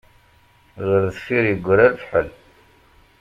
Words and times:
Ɣer 0.85 0.99
deffir 1.07 1.43
yegra 1.47 1.87
lefḥel. 1.93 2.29